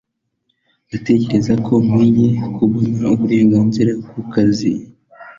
[0.87, 4.71] Ndatekereza ko nkwiye kubona uburenganzira ku kazi